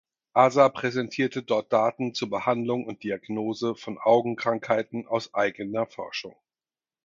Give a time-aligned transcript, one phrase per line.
[0.33, 6.35] Asa präsentierte dort Daten zur Behandlung und Diagnose von Augenkrankheiten aus eigener Forschung.